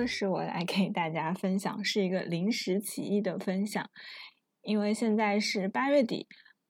[0.00, 3.86] 又是我来给大家分享，是一个临时起意的分享，
[4.62, 6.26] 因为现在是八月底，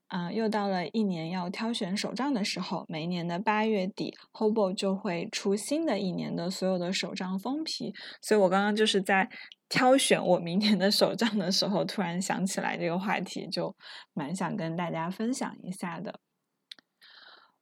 [0.09, 2.85] 啊，又到了一年要挑选手账的时候。
[2.89, 9.31] 每年的八月底，Hobo 就会出新的一年的所有的手账封皮，所以我刚刚就是在
[9.69, 13.73] 挑选我明年的手账的时候，突然想起来这个话题，就
[14.13, 16.19] 蛮想跟大家分享一下的。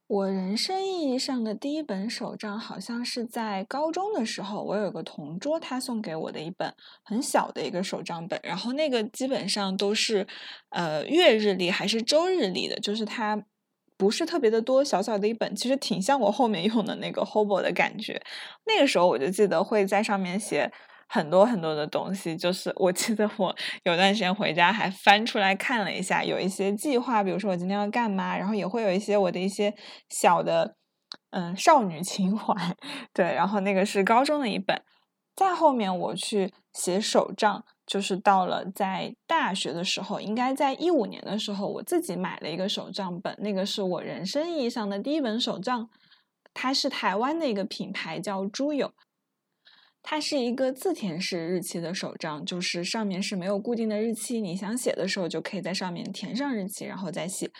[0.09, 6.73] 我人生意义上的第一本手账，好像是在高中的时候，我有个同桌，他送给我的一本
[7.03, 10.27] 很小的一个手账本，然后那个基本上都是，
[10.71, 13.45] 呃，月日历还是周日历的，就是它
[13.99, 18.23] 不是特别的多，小小的一本，其实挺像我后面用的那个 Hobo 的感觉。
[18.65, 20.73] 那个时候我就记得会在上面写。
[21.09, 23.55] 很多很多的东西，就是我记得我
[23.85, 29.75] 有段时间回家还翻出来看了一下，有一些计划，比如说我今天要干嘛，然后也会有一些我的一些
[30.11, 30.77] 小的
[31.31, 32.55] 嗯少女情怀，
[33.15, 34.83] 对，然后那个是高中的一本，
[35.35, 45.89] 再后面我去写手账，就是到了在大学的时候，应该在一五年的时候，我自己买了一个手账本，那个是我人生意义上的第一本手账，
[46.53, 48.93] 它是台湾的一个品牌叫猪友。
[50.03, 57.51] 它是一个自填式日期的手账，就是上面是没有固定的日期，你想写的时候就可以在上面填上日期，然后再写。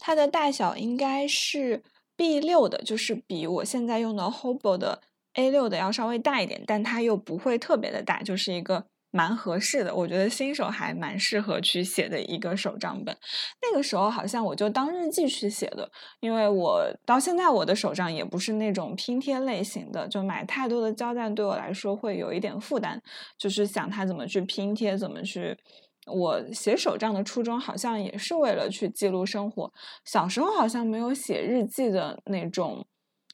[0.00, 1.82] 它的大小应该是
[2.16, 5.02] B 六的，就是比我现在用的 Hobo 的
[5.34, 8.89] A 六的要稍微大一点，但它又不会特别的大，就是一个。
[9.12, 13.16] 蛮合适的，我觉得新手还蛮适合去写的一个手账本。
[13.60, 23.02] 那个时候好像我就当日记去写的，因为我到现在我的手账也不是那种拼贴类型的，就买太多的胶带对我来说会有一点负担。
[23.36, 25.58] 就是想它怎么去拼贴，怎么去。
[26.06, 29.72] 我写手账的初衷好像也是为了去记录生活。
[30.04, 32.86] 小时候好像没有写日记的那种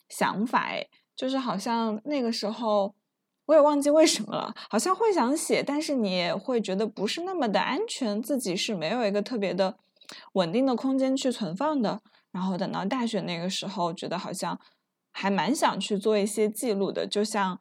[0.08, 2.94] 想法，哎，就是好像那个时候。
[3.46, 9.76] 我也忘记为什么了，好像会想写，但是你也会觉得不是那么的安全，自己是没有一个特别的
[10.32, 12.00] 稳定的空间去存放的。
[12.32, 14.60] 然后等到大学那个时候，觉得好像
[15.12, 17.58] 还蛮想去做一些记录的，就像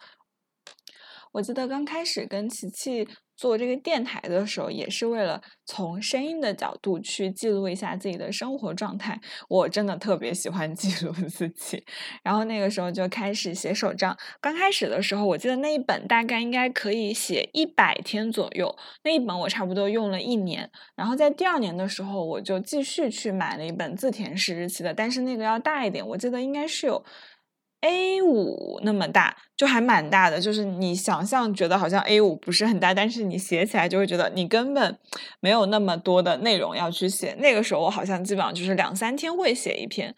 [1.33, 3.07] 我记得刚开始跟琪琪。
[3.35, 9.19] 做这个电台的时候，也是为了从声音的角度去记录一下自己的生活状态。
[9.49, 11.83] 我真的特别喜欢记录自己，
[12.23, 14.17] 然后那个时候就开始写手账。
[14.39, 20.69] 刚开始的时候，我记得那一本大概应该可以写一百天左右，那一本我差不多用了一年。
[20.95, 27.03] 然后在第二年的时候，我就继续去买了一本自填式日期的，但是那个要大一点，我记得应该是有。
[27.87, 30.41] A 五那么大，就还蛮大的。
[30.41, 34.97] 就是你想象觉得好像 A 五不是很大，但是你写起来就会觉得你根本
[35.39, 37.35] 没有那么多的内容要去写。
[37.35, 40.15] 那个时候我好像基本上就是两三天会写一篇。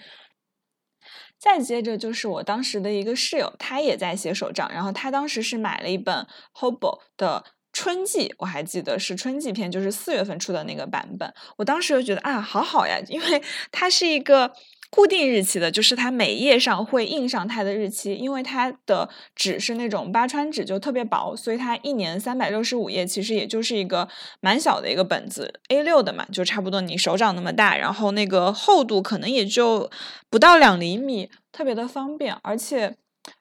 [1.38, 11.34] 再接着就是我当时的一个室友，他也在写手账，然后他当时是买了一本 Hobo 的春季，我还记得是春季篇，就是四月份出的那个版本。
[11.58, 13.42] 我当时就觉得啊，好好呀，因为
[13.74, 14.54] 它是一个。
[14.90, 24.08] 固定日期的，就是它每页上会印上它的日期，因为它的纸是那种八川纸，就特别薄，所以它一年三百六十五页，其实也就是一个
[24.40, 29.90] 蛮小的一个本子，A 六的嘛，就差不多你手掌那么大，然后那个厚度可能也就
[30.30, 32.34] 不到两厘米，特别的方便。
[32.42, 32.96] 而且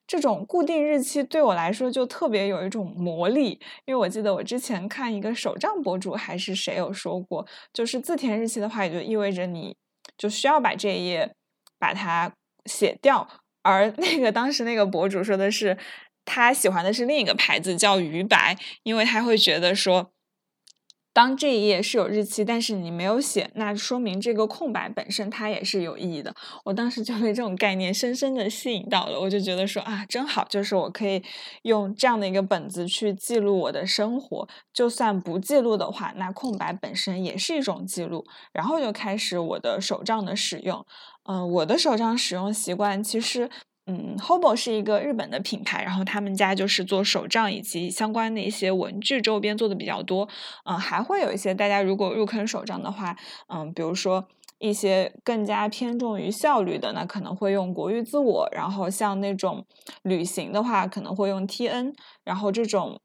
[0.07, 9.77] 这种固定日期对我来说就特别有一种魔力，因为我记得我之前看一个手账博主还是谁有说过，就是自填日期的话，也就意味着你。
[10.19, 11.33] 就需要把这一页
[11.79, 12.33] 把它
[12.65, 13.29] 写掉，
[13.63, 15.77] 而那个当时那个博主说的是，
[16.25, 20.13] 他喜欢的是另一个牌子叫鱼白，因为他会觉得说。
[21.17, 26.35] 当这一页是有日期，但是你没有写，那说明这个空白本身它也是有意义的。
[26.63, 31.23] 我当时就被这种概念深深的吸引到了，我就觉得说啊，真好，就是我可以
[31.63, 38.23] 用这样的一个本子去记录我的生活，就算不记录的话，那空白本身也是一种记录。
[38.53, 40.85] 然后就开始我的手账的使用，
[41.25, 43.49] 嗯，我的手账使用习惯其实。
[43.89, 50.29] 嗯，Hobo 是一个日本的品牌，然后他们家就是做手账以及相关的一些文具周边做的比较多。
[50.65, 53.17] 嗯，还会有一些大家如果入坑手账的话，
[53.47, 54.27] 嗯，比如说
[54.59, 58.49] 一些更加偏重于效率的，那可能会用国誉自我。
[58.51, 59.65] 然后像那种
[60.03, 61.95] 旅行的话，可能会用 TN。
[62.25, 62.99] 然后这种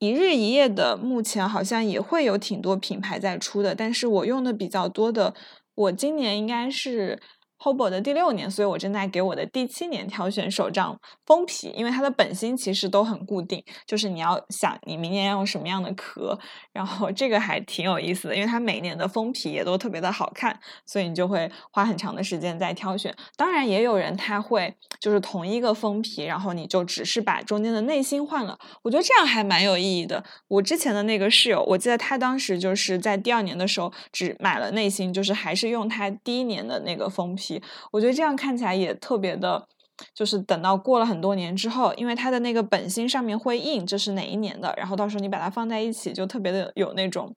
[0.00, 3.74] 一日一夜的，目前好像也会有挺多品牌在出的。
[3.74, 5.32] 但是我用的比较多的，
[5.74, 7.18] 我今年应该是。
[7.58, 16.38] Hobo 的第六年，所以我正在给我的第七年挑选手账封皮，因为它的本心其实都很固定，就是你要想你明年要用什么样的壳，
[16.72, 23.12] 然后这个还挺有意思的，因为它每年的封皮也都特别的好看，所以你就会花很长的时间在挑选。
[23.36, 30.22] 当然，也有人他会就是同一个封皮，然后你就只是把中间的内心换了，我觉得这样还蛮有意义的。
[30.48, 37.45] 我之前的那个室友，我记得他当时就是在第二年的时候只买了内心，就是还是用他第一年的那个封皮。
[37.92, 39.66] 我觉得这样看起来也特别的，
[40.14, 47.34] 就是等到过了很多年之后，因为它的那个本心上面会印这是哪一年的，然后到时候你把它放在一起，就特别的有那种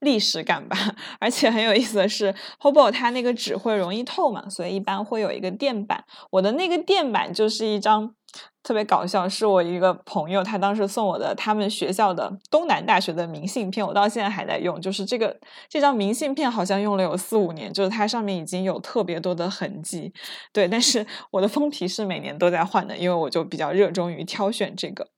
[0.00, 0.76] 历史感吧。
[1.20, 6.04] 而且很有意思的是，Hobo 它那个纸会容易透嘛，所以一般会有一个垫板。
[6.30, 8.14] 我的那个垫板就是一张。
[8.62, 14.80] 特别搞笑，是我一个朋友，他当时送我的他们学校的东南大学的明信片，我到现在还在用。
[14.80, 15.36] 就是这个
[15.68, 20.12] 这张明信片好像用了有四五年，就是它上面已经有特别多的痕迹。
[20.52, 25.08] 对，但是我的封皮是每年都在换的，因为我就比较热衷于挑选这个。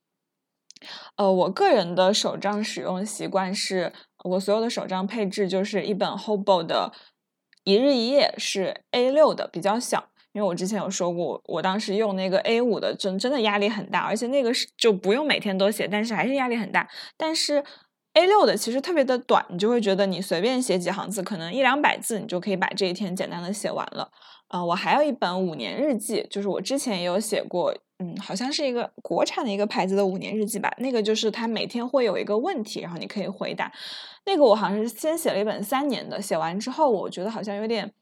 [1.17, 3.93] 呃，我个人的手账使用习惯是，
[4.25, 6.93] 我所有的手账配置就是一本 Hobo 的
[7.65, 10.09] 一日一页，是 A 六的，比较小。
[10.35, 16.89] 因为我之前有说过，我当时用那个 A 五的，真真的压力很大，而且那个是就不用每天都写，但是还是压力很大。
[17.17, 17.63] 但是
[18.15, 24.11] A 六的其实特别的短，你就会觉得你随便写几行字，可能一两百字，你就可以把这一天简单的写完了。
[24.49, 30.73] 啊，我还有一本五年日记，就是我之前也有写过，嗯，好像是一个国产的一个牌子的五年日记吧。
[30.79, 33.73] 那个就是它每天会有一个问题，然后你可以回答。
[34.27, 37.93] 那个我好像是先写了一本三年的，写完之后我觉得好像有点。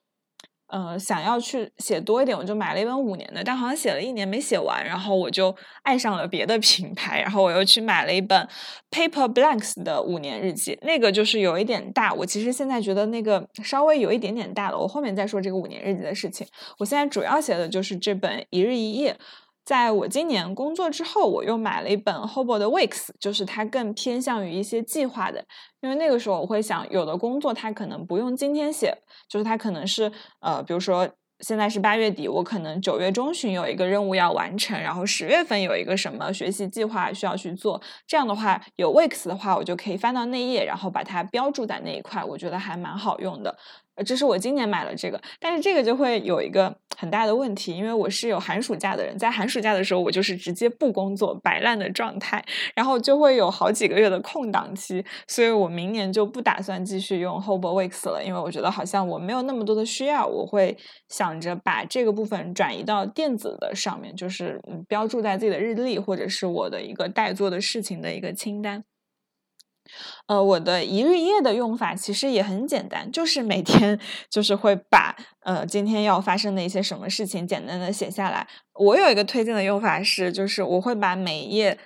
[0.72, 8.48] 呃，想要去写多一点，我就买了一本五年的，但好像写了一年没写完，然后我就爱上了别的品牌，然后我又去买了一本
[8.90, 16.46] Paper Blanks 的五年日记，那个就是有一点大，我其实现在觉得那个稍微有一点点大了，我后面再说这个五年日记的事情，
[16.78, 19.14] 我现在主要写的就是这本一日一夜。
[19.64, 25.44] 在我今年工作之后，我又买了一本 Hobo 的 Weeks，就是它更偏向于一些计划的。
[25.80, 28.92] 因为那个时候我会想，有的工作它可能不用今天写，
[29.28, 30.10] 就是它可能是
[30.40, 31.08] 呃，比如说
[31.40, 37.80] 现在是八月底，我可能九月中旬有一个任务要完成，然后十月份有一个什么学习计划需要去做。
[38.06, 43.56] 这样的话，有 Weeks 的话，我就可以翻到那页，然后把它标注在那一块，我觉得还蛮好用的。
[43.94, 52.42] 呃这是我今年买了这个，但是这个就会有一个很大的问题，因为我是有寒暑假的人，在寒暑假的时候，我就是直接不工作摆烂的状态，
[52.74, 60.76] 然后就会有好几个月的空档期，所以我明年就不打算继续用 Hobo Weeks 了，因为我觉得好像我没有那么多的需要，我会
[61.08, 68.84] 想着把这个部分转移到电子的上面，就是标注在自己的日历或者是我的一个待做的事情的一个清单。
[70.26, 73.98] 呃，我的一日一页的用法其实也很简单，就是每天
[74.30, 78.46] 就是会把呃今天要发生的一些什么事情简单的写下来。
[78.74, 81.78] 我有一个推荐的用法是，就是我会把每一页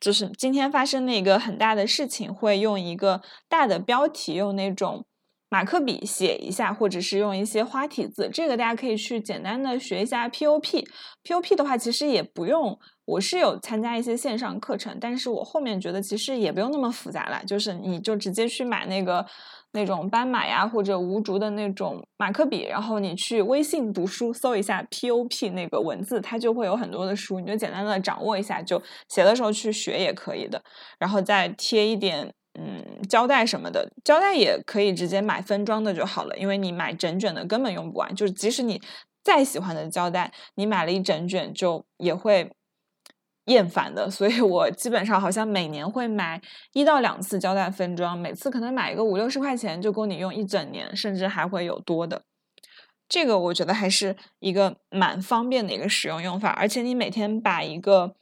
[0.00, 5.06] 就是今天发生的一个很大的事情，会用一个大的标题，用那种
[5.48, 8.28] 马克笔写一下，或者是用一些花体字。
[8.30, 10.84] 这个大家可以去简单的学一下 POP。
[11.22, 12.78] POP 的话，其实也不用。
[13.06, 19.24] 我是有参加一些线上课程，但是我后面觉得其实也不用那么复杂了，就是你就直接去买那个
[19.72, 30.62] 那种斑马呀或者无竹的那种马克笔，然后你去微信读书搜一下 POP 那个文字，它就会有很多的书，你就简单的掌握一下，就写的时候去学也可以的。
[30.98, 38.80] 然后再贴一点嗯胶带什么的，胶带也可以直接买分装的就好了，因为你买整卷的根本用不完，就是即使你
[39.22, 42.50] 再喜欢的胶带，你买了一整卷就也会。
[43.46, 46.40] 厌烦的，所以我基本上好像每年会买
[46.72, 52.22] 一到两次胶带分装，每次可能买一个五六十块钱就够你用一整年，甚至还会有多的。
[53.08, 58.16] 这个我觉得还是一个蛮方便的一个使用用法，而且你每天把一个。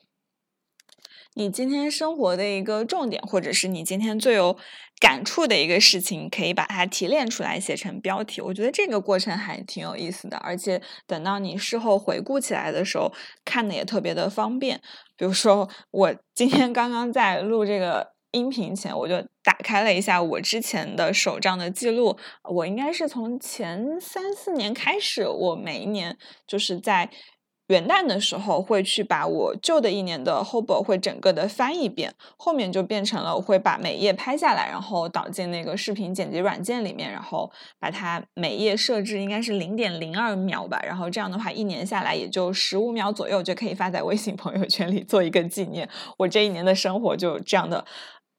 [1.34, 4.58] 你今天生活的一个重点，或者是你今天最有
[5.00, 8.42] 感触的一个事情，可以把它提炼出来写成标题。
[8.42, 13.10] 我觉得这个过程还挺有意思的，而且等到你事后回顾起来的时候，
[13.46, 14.82] 看的也特别的方便。
[15.22, 22.16] 比如说，我今天刚刚在录这个音频前，我就打开了一下我之前的手账的记录。
[22.42, 27.08] 我应该是从前三四年开始，我每一年就是在。
[27.68, 45.88] 元旦的时候会去把我旧的一年的 Hobo 会整个的翻一遍，后面就变成了我会把每页拍下来，然后导进那个视频剪辑软件里面，然后把它每页设置应该是零点零二秒吧，然后这样的话一年下来也就十五秒左右就可以发在微信朋友圈里做一个纪念。
[46.18, 47.84] 我这一年的生活就这样的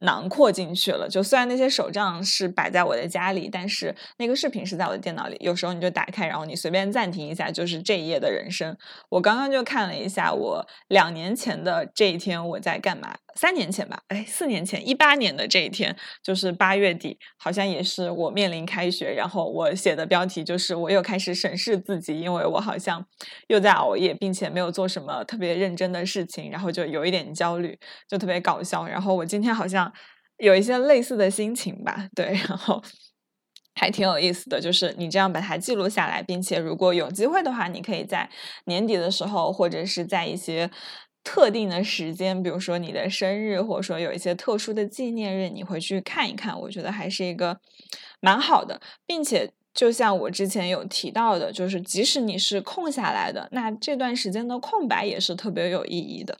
[0.03, 1.09] 囊括进去了。
[1.09, 5.35] 就虽然那些手账是摆在我的家里，但是那个视频是在我的电脑里。
[5.39, 8.77] 有时候你就打开，然后你随便暂停一下，就是这一页的人生。
[9.09, 13.15] 我刚刚就看了一下我两年前的这一天我在干嘛。
[13.35, 23.03] 三年前吧，哎，四年前，一八年的这一天，就是八月底，好像也是我面临开学，然后我写的标题就是我又开始审视自己，因为我好像
[23.47, 27.75] 又在熬夜，并且没有做什么特别认真的事情，然后就有一点焦虑，
[28.07, 28.85] 就特别搞笑。
[28.85, 29.91] 然后我今天好像
[30.37, 32.81] 有一些类似的心情吧，对，然后
[33.75, 38.29] 还挺有意思的，就是你这样把它记录下来，并且如果有机会的话，你可以在
[38.65, 40.69] 年底的时候，或者是在一些。
[41.25, 47.57] 特定的时间，比如说你的生日，或者说有一些特殊的纪念日，你回去看一看，我觉得还是一个
[48.19, 56.37] 蛮好的，并且就像我之前有提到的，就是即使你是空下来的，那这段时间的空白也是特别有意义的。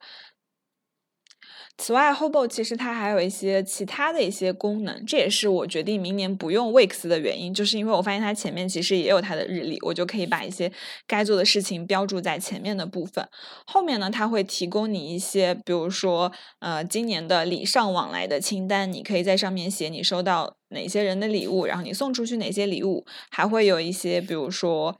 [1.75, 10.72] 此外，Hobo 其实它还有一些其他的一些功能，这也是我决定明年不用 Weeks 的原因，就是因为我发现它前面其实也有它的日历，我就可以把一些
[11.08, 13.27] 该做的事情标注在前面的部分。
[13.65, 24.98] 后面呢，它会提供你一些，比如说，呃，今年的礼尚往来的清单，你可以在上面写你收到哪些人的礼物，然后你送出去哪些礼物，还会有一些，比如说。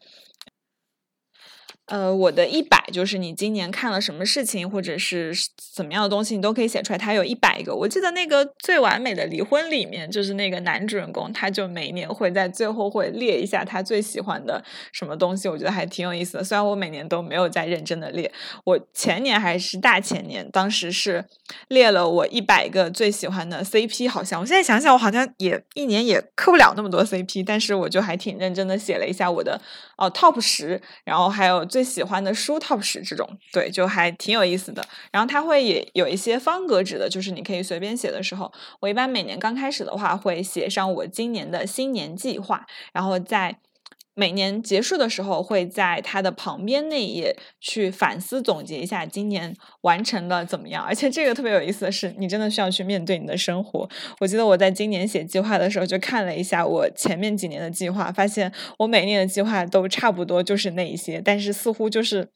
[1.88, 5.34] 呃，我的一百就是你今年看了什么事情，或者是
[5.76, 6.98] 怎么样的东西，你都可以写出来。
[6.98, 7.76] 它有一百个。
[7.76, 14.64] 我记得那个最完美的离婚里面，就是那个男主人公，他就每年会在最后会列一下他最喜欢的
[14.94, 16.44] 什么东西，我觉得还挺有意思的。
[16.44, 18.32] 虽然我每年都没有在认真的列，
[18.64, 21.26] 我前年还是大前年，当时是
[21.68, 29.60] 列了我一百个最喜欢的 CP，好像我现在想想，我好像也一年也磕不了那么多 CP，但是我就还挺认真的写了一下我的
[29.98, 31.68] 哦 Top 十，然后还有。
[31.74, 34.86] 最喜欢的书 top 十这种，对，就还挺有意思的。
[35.12, 43.58] 然后它会也有一些方格纸的，就是你可以随便写的时候，我一般每年刚开始的话会写上我今年的新年计划，然后在。
[44.16, 50.84] 每年结束的时候，会在它的旁边那一页去反思总结一下今年完成的怎么样。
[50.84, 53.90] 而且这个特别有意思的是，你真的需要去面对你的生活。
[54.20, 62.30] 我记得我在今年写计划的时候，就看了一下我前面几年的计划，发现我每年的计划都差不多就是那一些，但是似乎就是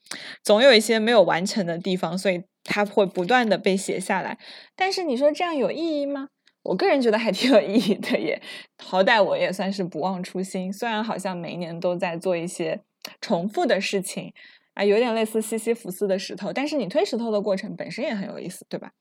[0.43, 4.37] 总有一些没有完成的地方，所以它会不断的被写下来。
[4.75, 6.29] 但是你说这样有意义吗？
[6.63, 8.41] 我个人觉得还挺有意义的，也
[8.83, 10.71] 好歹我也算是不忘初心。
[10.73, 12.81] 虽然好像每一年都在做一些
[13.21, 14.33] 重复的事情，
[14.73, 18.91] 啊，有点类似西西弗斯的石头，但是你推石头的过程本身也很有意思，对吧？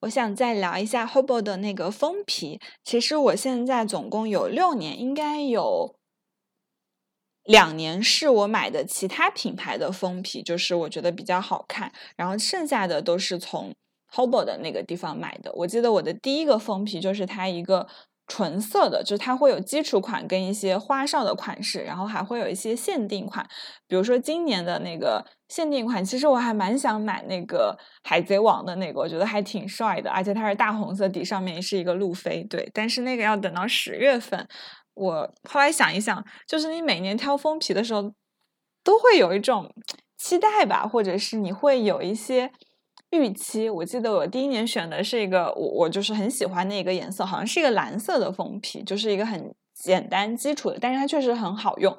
[0.00, 2.60] 我想再聊一下 Hobo 的那个封皮。
[2.84, 5.96] 其实我现在总共有六年，应该有
[7.42, 13.74] 两年是我买的其他品牌的封皮，就是我觉得比较好看，然后剩下的都是从。
[14.14, 17.86] Hobo 的那个地方买的，我记得我的第一个封皮就是它一个
[18.28, 23.44] 纯色的，就是它会有基础款跟一些花哨的款式，然后还会有一些限定款，
[23.88, 34.46] 比如说今年的那个限定款，其实我还蛮想买那个海贼王的那个，我觉得还挺帅的，而且它是大红色底，上面是一个路飞，对，但是那个要等到十月份。
[34.94, 38.12] 我后来想一想，就是你每年挑封皮的时候，
[38.84, 39.74] 都会有一种
[40.16, 42.52] 期待吧，或者是你会有一些。
[43.14, 51.96] 预期，我记得我第一年选的是一个我我就是很喜欢的一个颜色，好像是一个蓝色的封皮，就是一个很简单基础的，但是它确实很好用。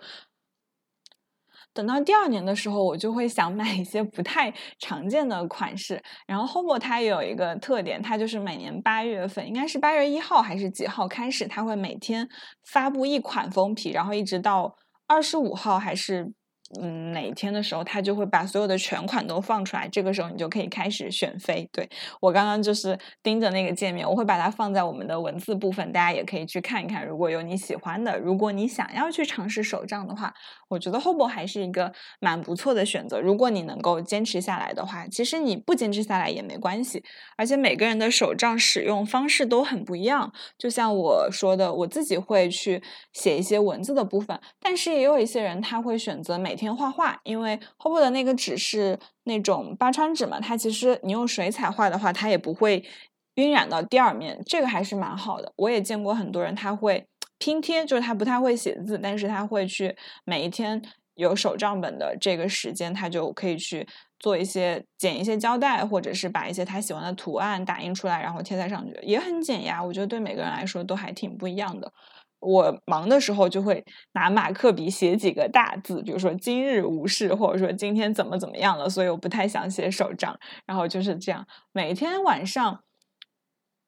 [1.74, 6.02] 等到第二年的时候，我就会想买一些不太常见的款式。
[6.26, 12.30] 然后 Hobo 它也有一个特点，它就是每年八月份，应该是八月一号还是几号开始，它会每天
[12.64, 14.76] 发布一款封皮，然后一直到
[15.08, 16.32] 二十五号还是。
[16.82, 21.70] 嗯，哪天的时候，他就会把所有的全款都放出来，这个时候你就可以开始选飞。
[21.72, 21.88] 对
[22.20, 27.06] 我刚刚就是盯着那个界面，我会把它放在我们的文字部分，大家也可以去看一看。
[27.06, 30.34] 如果有你喜欢的，如果你想要去尝试手账的话，
[30.68, 33.22] 我觉得 Hobo 还是一个蛮不错的选择。
[33.22, 37.04] 如果你能够坚持下来的话，其实你不坚持下来也没关系。
[37.38, 42.82] 而且每个人的手账使用方式都很不一样，就像我说的，我自己会去
[43.14, 52.82] 写一些文字的部分，但是也有一些人他会选择每每天画画，因为 Hobo 的那个纸是那种八川纸嘛，它其实你用水彩画的话，它也不会
[53.34, 55.52] 晕染到第二面，这个还是蛮好的。
[55.58, 57.06] 我也见过很多人他会
[57.40, 59.94] 拼贴，就是他不太会写字，但是他会去
[60.24, 60.82] 每一天
[61.16, 63.86] 有手账本的这个时间，他就可以去
[64.18, 69.84] 做一些剪一些胶带，或者是把一些他喜欢的图案打印出来，然后贴在上去，也很减压。
[69.84, 71.92] 我觉得对每个人来说都还挺不一样的。
[72.46, 73.84] 我忙的时候就会
[74.14, 80.38] 拿马克笔写几个大字，比如说今日无事，或者说今天怎么怎么样了，所以我不太想写手账。
[80.66, 82.84] 然后就是这样，每天晚上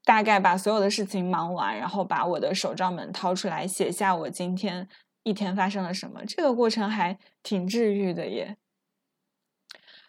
[0.04, 4.88] 大概把所有的事情忙完，然后把我的手账本掏出来，写下我今天
[5.24, 6.26] 一天发生了什么。
[6.26, 8.58] 这个过程还挺治愈的耶。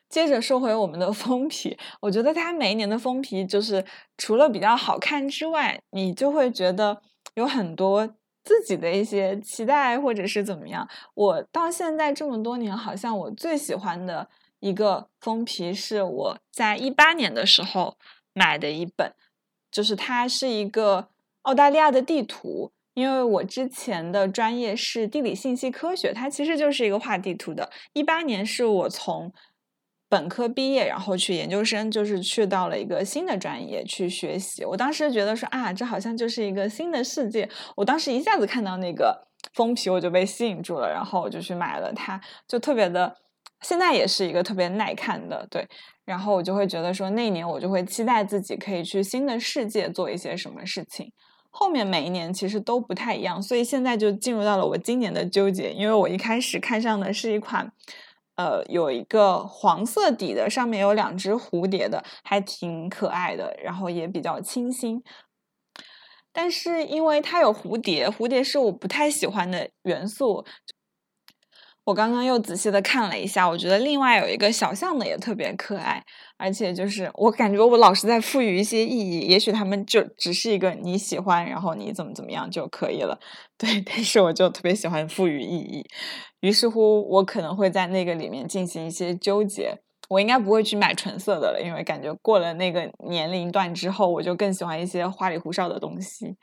[0.09, 3.85] 接着说回我们的封皮，我觉得它每一年的封皮，就是
[4.17, 7.03] 除了比较好看之外，你就会觉得
[7.35, 8.17] 有很多
[8.49, 10.89] 自己的一些期待，或者是怎么样。
[11.13, 14.27] 我到现在这么多年，好像我最喜欢的
[14.61, 17.99] 一个封皮是我在一八年的时候
[18.33, 19.13] 买的一本。
[19.71, 21.09] 就是它是一个
[21.43, 27.69] 澳大利亚的地图，因为我之前的专业是地理信息科学，它其实就是一个画地图的。
[27.93, 29.31] 一八年是我从
[30.09, 34.65] 本科毕业，然后去研究生，就是去到了一个新的专业去学习。
[34.65, 37.49] 我当时觉得说啊，这好像就是一个新的世界。
[37.77, 43.17] 我当时一下子看到那个封皮，我就被吸引住了，然后我就去买了它，就特别的。
[43.61, 45.67] 现在也是一个特别耐看的，对。
[46.05, 51.13] 然后我就会觉得说，那一年我就会期待自己可以去新的世界做一些什么事情。
[51.51, 55.73] 后面每一年其实都不太一样，所以现在就进入到了我今年的纠结。
[55.73, 57.71] 因为我一开始看上的是一款，
[58.39, 65.03] 呃，有一个黄色底的，上面有两只蝴蝶的，还挺可爱的，然后也比较清新。
[66.33, 70.45] 但是因为它有蝴蝶，蝴蝶是我不太喜欢的元素。
[71.89, 76.05] 我刚刚又仔细的看了一下，我觉得另外有一个小象的也特别可爱，
[76.37, 83.19] 而且就是我感觉我老是在赋予一些意义，也许他们就只是一个你喜欢，然后你怎么怎么样就可以了，
[83.57, 85.83] 对，但是我就特别喜欢赋予意义，
[86.41, 89.75] 于是乎我可能会在那个里面进行一些纠结，
[90.11, 96.37] 我应该不会去买纯色的了，因为感觉过了那个年龄段之后，我就更喜欢一些花里胡哨的东西。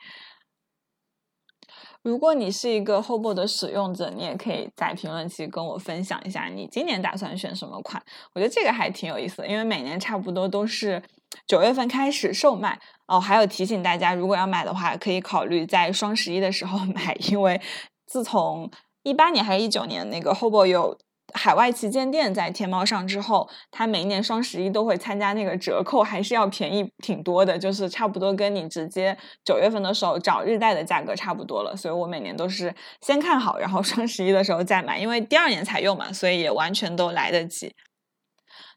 [2.06, 8.00] 如果你是一个 Hobo 的使用者，你也可以在评论区跟我分享一下你今年打算选什么款。
[8.32, 11.02] 我觉得这个还挺有意思的，因为每年差不多都是
[11.48, 13.18] 九月份开始售卖哦。
[13.18, 17.60] 还有提醒大家，如果要买的话，可以考虑在双十一的时候 买，因为
[18.06, 18.70] 自从
[19.02, 20.96] 一八年还是一九年那个 Hobo 有。
[21.34, 31.76] 海外旗舰店在天猫上之后，它每一年双十一都会参加那个折扣，还是要便宜挺多的，就是差不多跟你直接九月份的时候找日贷的价格差不多了。
[31.76, 37.74] 所以我每年都是先看好，然后双十一的时候再买，因为第二年才用嘛，所以也完全都来得及。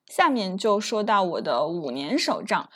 [0.08, 2.70] 下面就说到我的五年手账。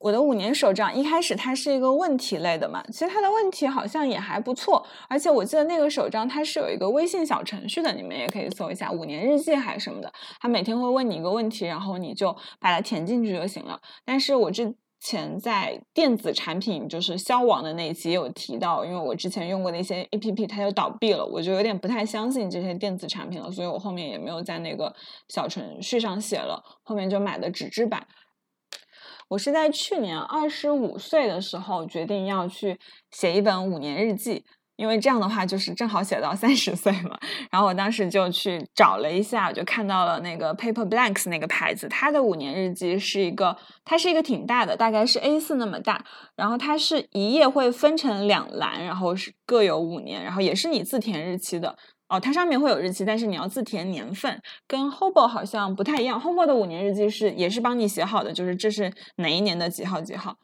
[0.00, 10.10] 我的五年手账一开始它是一个问题类的嘛，其实它的问题好像也还不错，而且我记得那个手账它是有一个微信小程序的，你们也可以搜一下五年日记还是什么的，
[10.40, 13.78] 它每天会问你一个问题，然后你就把它填进去就行了。
[14.02, 24.94] 但是我之前在电子产品就是消亡的那一期有提到，因为我之前用过的一些 A P P 它就倒闭了，我就有点不太相信这些电子产品了，所以我后面也没有在那个
[25.28, 28.06] 小程序上写了，后面就买的纸质版。
[29.30, 32.76] 我是在去年二十五岁的时候决定要去
[33.12, 37.16] 写一本五年日记，因为这样的话就是正好写到三十岁嘛。
[37.48, 46.04] 然后我当时就去找了一下，就看到了那个 Paper Blanks 那个牌子，它的五年日记是一个，它是一个挺大的，大概是 A 四那么大。
[46.34, 51.78] 然后它是一页会分成两栏，然后是各有五年，然后也是你自填日期的。
[52.10, 56.20] 哦，它上面会有日期，但是你要自填年份，跟 Hobo 好像不太一样。
[56.20, 60.36] Hobo 的五年日记是也是帮你写好的，就是这是哪一年的几号几号，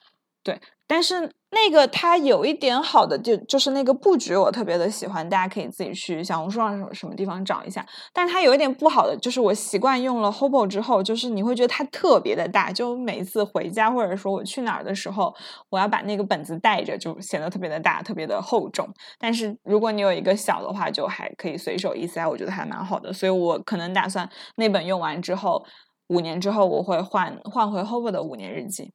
[0.46, 0.61] 对。
[0.88, 7.85] 但是那个它有一点好的就就是那个布局我特别的喜欢，大家可以自己去小红书上什么什么地方找一下。
[8.12, 15.35] 但它有一点不好的就是我习惯用了 Hobo 之后，就是你会觉得它特别的大，就每次回家或者说我去哪儿的时候，
[15.70, 18.88] 我要把那个本子带着，就显得特别的大，特别的厚重。
[19.18, 23.12] 但是如果你有一个小的话，就还可以随手一塞，我觉得还蛮好的。
[23.12, 25.64] 所以我可能打算那本用完之后，
[26.11, 28.92] 五年之后我会换换回 Hobo 的五年日记。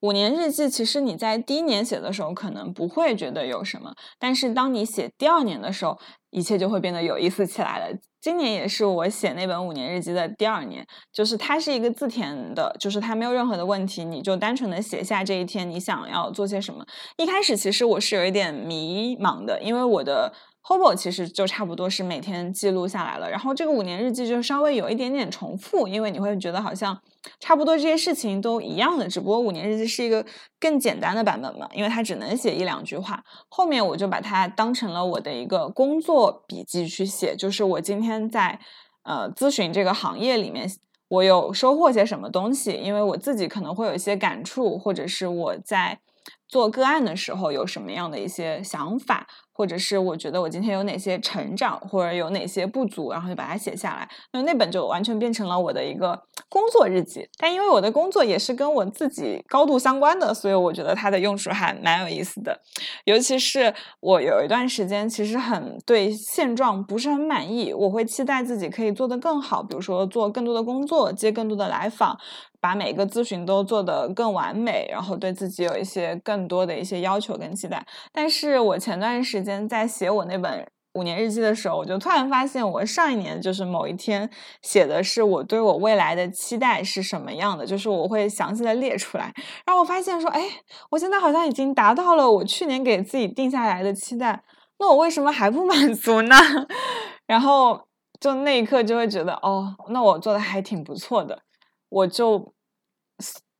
[0.00, 5.98] 五年日记，其实你在第一年写的时候可能不会觉得有什么，但是当你写第二年的时候，
[6.30, 7.96] 一切就会变得有意思起来了。
[8.20, 16.84] 今年也是我写那本五年日记的第二年，就是它是一个自填的，就是它没有任何的问题，你就单纯的写下这一天你想要做些什么。
[17.16, 20.32] 一开始其实我是有一点迷茫的，因为我的。
[20.66, 26.98] Hobo 其实就差不多是每天记录下来了，然后这个五年日记就稍微有一点点重复，因为你会觉得好像
[27.38, 30.24] 差不多这些事情都一样的，只不过五年日记是一个
[30.58, 33.22] 更简单的版本嘛，因为它只能写一两句话。
[33.50, 38.58] 后面我就把它当成了我的一个工作笔记去写，就是我今天在
[39.02, 40.66] 呃咨询这个行业里面，
[41.08, 46.00] 我有收获些什么东西，因为我自己可能会有一些感触，或者是我在。
[46.48, 54.08] 做个案的时候有什么样的一些想法，或者是我觉得我今天有哪些成长，或者有哪些不足，然后就把它写下来。
[54.32, 57.28] 那那本就完全变成了我的一个工作日记。
[57.38, 62.60] 但因为我的工作也是跟我自己高度相关的，所以我觉得它的用处还蛮有意思的。
[63.04, 72.18] 尤其是我有一段时间其实很对现状不是很满意，我会期待自己可以做得更好，比如说做更多的工作，接更多的来访。
[72.60, 77.86] 把每一个咨询都做得更完美，然后对自己有一些更多的一些要求跟期待。
[78.10, 84.30] 但是我前段时间在写我那本五年日记的时候，我就突然发现，我上一年就是某一天
[84.62, 89.32] 写的是我对我未来的期待是什么样的，就是我会详细的列出来。
[89.66, 90.42] 然后我发现说，哎，
[90.90, 94.42] 我现在好像已经达到了我去年给自己定下来的期待，
[94.78, 96.36] 那我为什么还不满足呢？
[97.26, 97.88] 然后
[98.20, 101.42] 就那一刻就会觉得，哦，那我做的还挺不错的，
[101.88, 102.53] 我就。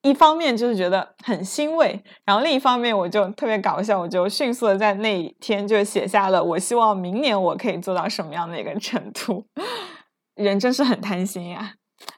[0.05, 9.47] 一方面就是觉得很欣慰，然后另一方面我就特别搞笑，我就迅速的在那一天就写下了我希望明年我可以做到什么样的一个程度。
[10.37, 11.73] 人真是很贪心呀！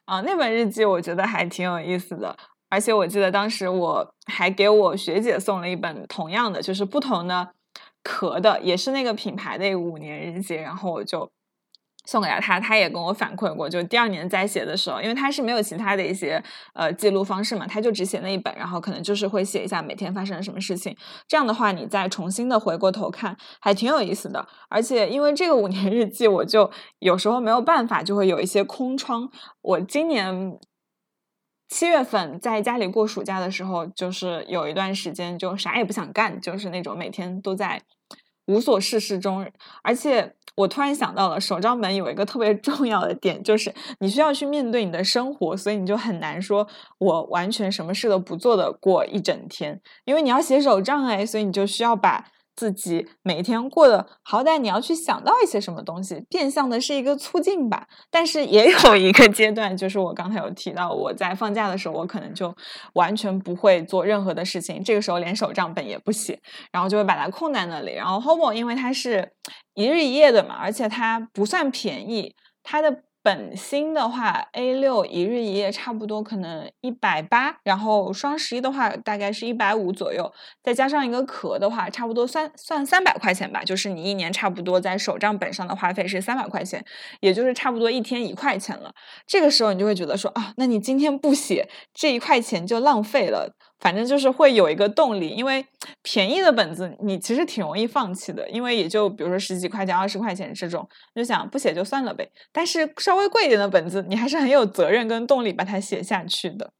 [0.05, 2.37] 啊，那本日记我觉得还挺有意思的，
[2.69, 7.49] 而且我记得当时我还给我学姐送了一本同样的，就是不同的
[8.03, 11.31] 壳的，也是那个品牌的五年日记，然后我就。
[12.07, 16.43] 送给了他，他也跟我反馈过，就第二年再写的时候，因为他是没有其他的一些
[16.73, 20.97] 呃记录方式嘛，他就只写那一本，然后可能就是会写一下每天发生了什么事情。
[21.27, 24.47] 这样的话，你再重新的回过头看，还挺有意思的。
[24.69, 29.29] 而且因为这个五年日记，我就有时候没有办法，就会有一些空窗。
[29.61, 30.59] 我今年
[31.69, 37.83] 七月份在家里过暑假的时候，就是有一段时间就啥也不想干，就是那种每天都在。
[38.47, 39.47] 无所事事中，
[39.83, 46.67] 而且我突然想到了手账本有一个特别 重要的点，就是你需要去面对你的生活，所以你就很难说
[46.99, 52.25] 我完全什么事都不做的过一整天，因为你要写手账哎，所以你就需要把。
[52.57, 57.87] 自己每天过得好歹你要去想到一些什么东西，变相的是一个促进吧。
[58.11, 62.53] 但是也有一个阶段，就是我刚才有提到，我在放假的时候，我可能就
[62.95, 66.41] 完全不会做任何的事情，这个时候连手账本也不写，
[66.73, 67.93] 然后就会把它空在那里。
[67.93, 69.31] 然后 Hobo 因为它是
[69.75, 73.03] 一日一夜的嘛，而且它不算便宜，它的。
[73.27, 83.65] 本心的话，A 六一日一夜差不多可能一百八，然后双十一的话大概是一百五左右，再加上一个壳的话，差不多算算三百块钱吧。
[83.65, 86.85] 就是你一年差不多在手账本上的花费是三百块钱，
[87.19, 88.93] 也就是差不多一天一块钱了。
[89.27, 93.57] 这个时候你就会觉得说啊，那你今天不写这一块钱就浪费了。
[93.79, 95.65] 反正就是会有一个动力，因为
[96.03, 102.29] 便宜的本子你其实挺容易放弃的，因为也就比如说十几块钱、二十块钱这种，就想不写就算了呗。
[102.53, 106.71] 但是稍微贵一点的本子，你还是很有责任跟动力把它写下去的。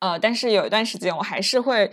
[0.00, 1.90] 呃，但是有一段时间我还是会。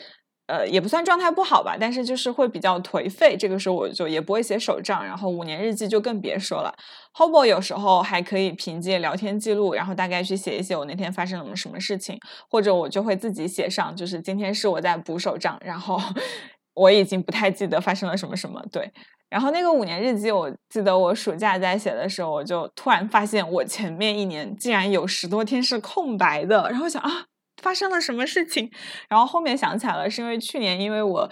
[0.47, 3.35] 呃，也不算状态不好吧，但是就是会比较颓废。
[3.35, 6.73] 这个时候我就也不会写手账，然后五年日记就更别说了。
[7.13, 12.17] Hobo 有时候还可以凭借聊天记录，然后大概去写一写我那天发生了什么事情，
[12.49, 15.99] 或者我就会自己写上，就是今天是我在补手账，然后
[16.75, 18.63] 我已经不太记得发生了什么什么。
[18.71, 18.89] 对，
[19.29, 27.25] 然后那个五年日记，我记得我暑假在写的时候，我就突然发现我前面一年竟然有十多天是空白的，然后想啊。
[27.61, 28.71] 发生了什么事情？
[29.09, 31.29] 然后后面想起来了，是因为去年因为我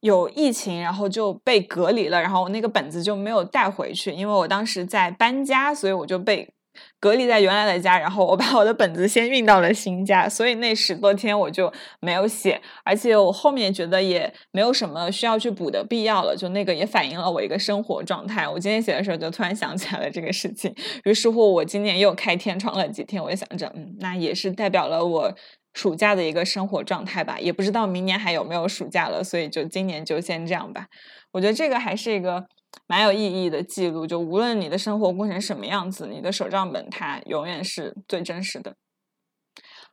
[0.00, 6.53] 有疫情，然后就被隔离了，然后我那个本子就没有带回去，因为我当时在搬家，所以我就被。
[7.00, 18.48] 隔离在原来的家，然后我把我的本子先运到了新家，所以那十多天我就没有写，而且我后面觉得也没有什么需要去补的必要了，就那个也反映了我一个生活状态。
[18.48, 25.34] 我今天写的时候就突然想起来了这个事情，于是乎我今年又开天窗了几天，我就想着，嗯，那也是代表了我
[25.74, 30.86] 暑假的一个生活状态吧，也不知道明年还有没有暑假了，所以就今年就先这样吧。
[31.32, 32.46] 我觉得这个还是一个。
[32.86, 38.76] 蛮有意义的记录，就无论你的生活过成什么样子，你的手账本它永远是最真实的。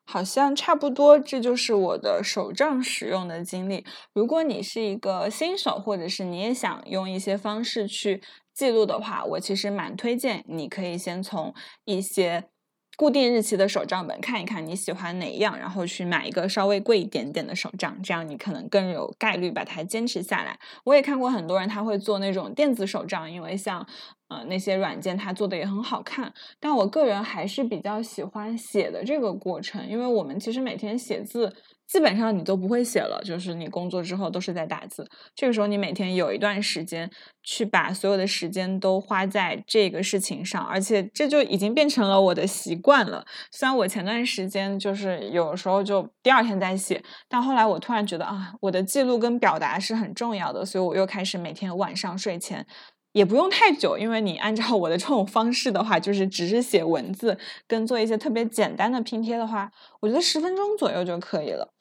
[0.04, 3.86] 好像差不多，这就是我的手账使用的经历。
[4.14, 8.22] 如果你是一个新手，或者是你也想用一些方式去
[8.54, 11.54] 记录的话，我其实蛮推荐你可以先从
[11.86, 12.50] 一些。
[12.98, 20.60] 固定日期的手账本，看一看你喜欢哪样，然后去买一个稍微贵一点点的手账，这样你可能更有概率把它坚持下来。
[20.84, 23.86] 我也看过很多人他会做那种电子手账，因为像
[24.28, 26.32] 呃那些软件它做的也很好看。
[26.60, 31.56] 但我个人还是比较喜欢写的这个过程，因为我们其实每天写字。
[31.92, 35.06] 基本上你都不会写了，就是你工作之后都是在打字。
[35.36, 37.12] 这个时候你每天有一段时间
[37.44, 43.26] 去把所有的时间都花在这个事情上，而且这就已经变成了我的习惯了。
[43.52, 52.66] 虽然我前段时间就是有时候就第二天再写，但后来我突然觉得啊，我的记录跟表达是很重要的，所以我又开始每天晚上睡前。
[53.12, 61.74] 也不用太久，因为你按照我的这种方式的话，就是只是写文字跟做一些特别简单的拼贴的话，我觉得十分钟左右就可以了。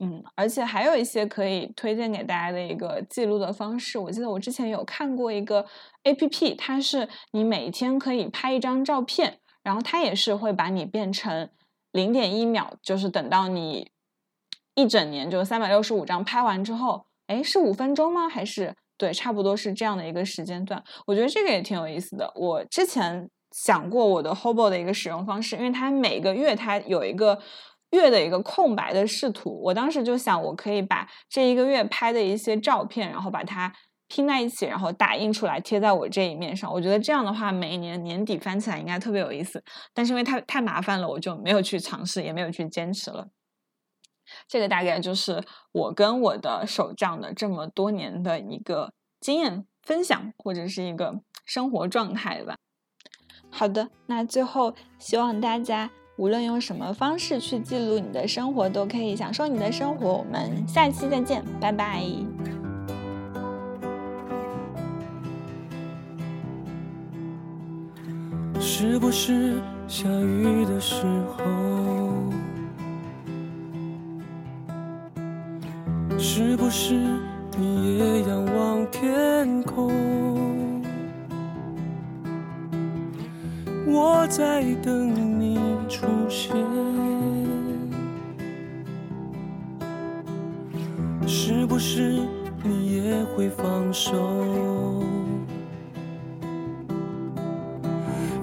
[0.00, 3.98] 嗯，而且还有一些可以推荐给大家的一个记录的方式。
[3.98, 5.66] 我记得我之前有看过一个
[6.04, 11.50] A P P，它是你每天可以拍一张照片，然后它也是会把你变成
[11.90, 13.90] 零点一秒，就是等到你
[14.74, 18.28] 一整年就三百六十五张拍完之后，哎，是五分钟吗？
[18.28, 18.76] 还是？
[18.96, 22.32] 对，差不多是这样的一个时间段，我觉得这个也挺有意思的。
[22.34, 27.40] 我之前想过我的 Hobo 的一个使用方式，因为它每个月它有一个
[27.90, 33.72] 月的一个空白的视图，我当时就想，我可以把这一个月拍的一些照片，然后把它
[34.08, 36.72] 拼在一起，然后打印出来贴在我这一面上。
[36.72, 39.62] 我觉得这样的话，每一年年底翻起来应该特别有意思。
[39.94, 43.28] 但是因为太太麻烦了，我就没有去尝试，也没有去坚持了。
[44.46, 52.56] 这个大概就是我跟我的手账的这么多年的一个经验分享，或者是一个生活状态吧。
[53.50, 60.14] 好的，那最后希望大家无论用什么方式去记录你的生活，都可以享受你的生活。
[60.14, 62.02] 我们下期再见，拜拜。
[68.58, 71.44] 是不是下雨的时候？
[76.18, 76.94] 是不是
[77.56, 80.57] 你也仰望天空？
[83.90, 86.54] 我在等你出现。
[91.26, 92.20] 是不是
[92.62, 94.12] 你也会放手？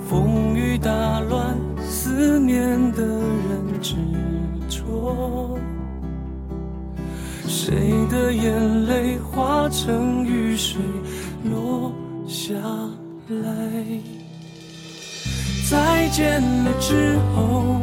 [0.07, 3.95] 风雨打乱思念的人执
[4.69, 5.57] 着。
[7.47, 10.79] 谁的眼泪化成雨水
[11.43, 11.91] 落
[12.27, 12.53] 下
[13.29, 14.24] 来？
[15.67, 17.81] 再见了之后，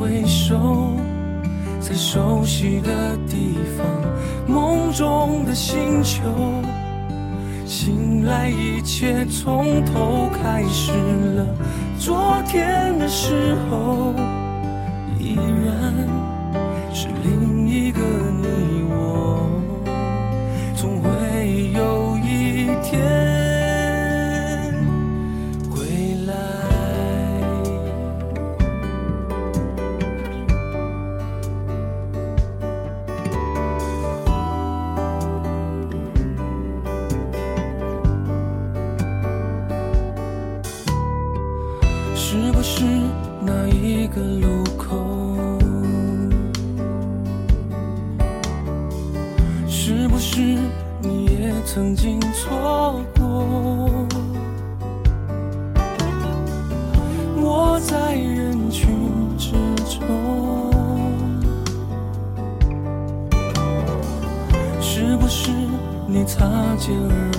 [0.00, 0.96] 回首
[1.80, 3.86] 在熟悉的地方，
[4.46, 6.22] 梦中的星球，
[7.66, 10.92] 醒来一切从头开始
[11.36, 11.46] 了。
[11.98, 14.14] 昨天的时候，
[15.18, 16.07] 依然
[42.30, 42.84] 是不是
[43.40, 44.98] 那一个路口
[49.66, 50.42] 是不是
[51.00, 53.24] 你也曾经错过
[57.40, 58.90] 我在人群
[59.38, 59.52] 之
[59.88, 60.70] 中
[64.82, 65.50] 是不是
[66.06, 66.44] 你擦
[66.76, 67.37] 肩而过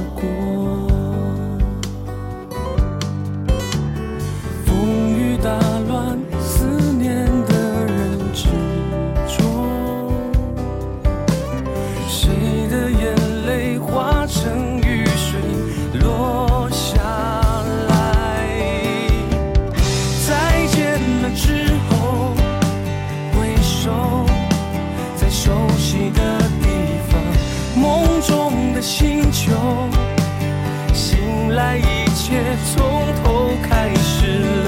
[28.79, 29.51] 的星球
[30.93, 34.58] 醒来，一切从头开始。